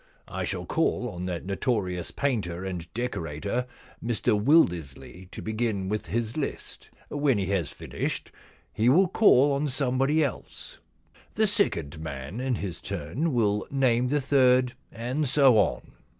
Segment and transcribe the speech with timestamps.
[0.27, 3.67] I shall call on that notorious painter and decorator,
[4.03, 6.89] Mr Wildersley, to begin with his list.
[7.09, 8.31] When he has finished
[8.73, 10.79] he will call on somebody else.
[11.35, 15.91] The second man in his turn will name the third, and so on.